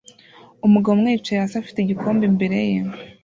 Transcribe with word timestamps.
Umugabo 0.67 0.93
umwe 0.95 1.09
yicaye 1.13 1.39
hasi 1.43 1.55
afite 1.57 1.77
igikombe 1.81 2.23
imbere 2.31 2.57
ye 2.69 2.77